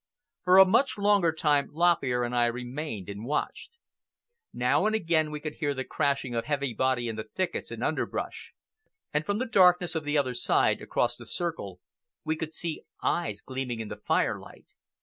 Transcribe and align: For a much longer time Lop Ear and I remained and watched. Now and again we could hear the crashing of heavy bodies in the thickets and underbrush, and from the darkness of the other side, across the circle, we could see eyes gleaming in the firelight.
For 0.43 0.57
a 0.57 0.65
much 0.65 0.97
longer 0.97 1.31
time 1.31 1.69
Lop 1.69 2.03
Ear 2.03 2.23
and 2.23 2.35
I 2.35 2.47
remained 2.47 3.07
and 3.07 3.23
watched. 3.23 3.77
Now 4.51 4.87
and 4.87 4.95
again 4.95 5.29
we 5.29 5.39
could 5.39 5.57
hear 5.57 5.75
the 5.75 5.83
crashing 5.85 6.33
of 6.33 6.45
heavy 6.45 6.73
bodies 6.73 7.11
in 7.11 7.17
the 7.17 7.23
thickets 7.23 7.69
and 7.69 7.83
underbrush, 7.83 8.51
and 9.13 9.23
from 9.23 9.37
the 9.37 9.45
darkness 9.45 9.93
of 9.93 10.03
the 10.03 10.17
other 10.17 10.33
side, 10.33 10.81
across 10.81 11.15
the 11.15 11.27
circle, 11.27 11.81
we 12.25 12.35
could 12.35 12.55
see 12.55 12.81
eyes 13.03 13.41
gleaming 13.41 13.79
in 13.79 13.89
the 13.89 13.95
firelight. 13.95 14.69